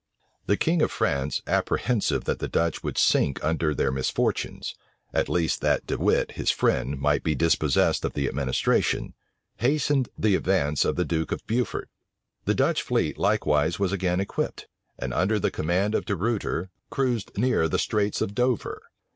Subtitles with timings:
[0.47, 4.73] The king of France, apprehensive that the Dutch would sink under their misfortunes,
[5.13, 9.13] at least that De Wit, his friend, might be dispossessed of the administration,
[9.57, 11.87] hastened the advance of the duke of Beaufort.
[12.45, 14.67] The Dutch fleet likewise was again equipped;
[14.97, 18.81] and under the command of De Ruyter, cruised near the Straits of Dover.